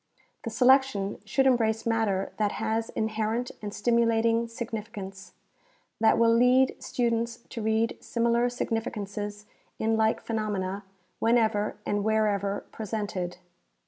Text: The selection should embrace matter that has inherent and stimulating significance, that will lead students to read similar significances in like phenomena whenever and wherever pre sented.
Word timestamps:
The 0.45 0.49
selection 0.49 1.21
should 1.25 1.45
embrace 1.45 1.85
matter 1.85 2.31
that 2.37 2.53
has 2.53 2.89
inherent 2.95 3.51
and 3.61 3.71
stimulating 3.71 4.47
significance, 4.47 5.33
that 5.99 6.17
will 6.17 6.33
lead 6.33 6.75
students 6.81 7.37
to 7.49 7.61
read 7.61 7.97
similar 7.99 8.49
significances 8.49 9.45
in 9.77 9.95
like 9.97 10.19
phenomena 10.19 10.85
whenever 11.19 11.75
and 11.85 12.03
wherever 12.03 12.61
pre 12.71 12.87
sented. 12.87 13.35